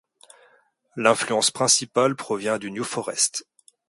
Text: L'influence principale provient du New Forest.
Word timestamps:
L'influence 0.95 1.51
principale 1.51 2.15
provient 2.15 2.57
du 2.57 2.71
New 2.71 2.83
Forest. 2.83 3.45